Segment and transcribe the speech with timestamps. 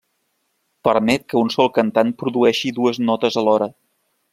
[0.87, 3.71] Permet que un sol cantant produeixi dues notes alhora.